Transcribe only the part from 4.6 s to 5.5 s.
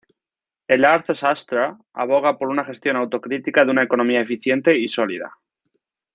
y sólida.